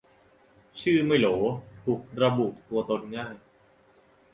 [0.81, 1.27] ชื่อไม่โหล
[1.83, 3.35] ถูกระบุตัวตนง่าย